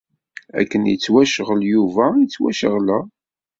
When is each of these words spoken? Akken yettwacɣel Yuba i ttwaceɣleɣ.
Akken 0.59 0.83
yettwacɣel 0.91 1.61
Yuba 1.73 2.05
i 2.23 2.25
ttwaceɣleɣ. 2.27 3.03